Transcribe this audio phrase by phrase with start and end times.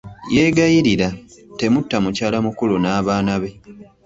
[0.33, 1.07] Yeegayirira,
[1.59, 3.49] temutta mukyala mukulu n'abaana be.